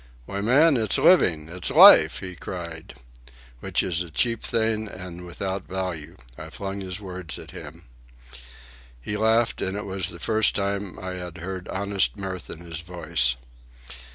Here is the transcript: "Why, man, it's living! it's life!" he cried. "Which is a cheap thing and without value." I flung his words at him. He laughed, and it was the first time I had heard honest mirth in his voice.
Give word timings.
"Why, 0.25 0.41
man, 0.41 0.77
it's 0.77 0.97
living! 0.97 1.47
it's 1.47 1.69
life!" 1.69 2.21
he 2.21 2.35
cried. 2.35 2.95
"Which 3.59 3.83
is 3.83 4.01
a 4.01 4.09
cheap 4.09 4.41
thing 4.41 4.87
and 4.87 5.27
without 5.27 5.67
value." 5.67 6.17
I 6.39 6.49
flung 6.49 6.81
his 6.81 6.99
words 6.99 7.37
at 7.37 7.51
him. 7.51 7.83
He 8.99 9.15
laughed, 9.15 9.61
and 9.61 9.77
it 9.77 9.85
was 9.85 10.09
the 10.09 10.17
first 10.17 10.55
time 10.55 10.97
I 10.97 11.11
had 11.17 11.37
heard 11.37 11.67
honest 11.67 12.17
mirth 12.17 12.49
in 12.49 12.61
his 12.61 12.79
voice. 12.79 13.35